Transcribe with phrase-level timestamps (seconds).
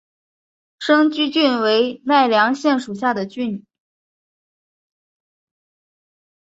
[0.79, 3.67] 生驹郡为奈良县属下的郡。